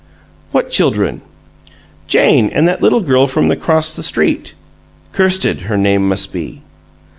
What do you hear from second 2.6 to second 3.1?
that little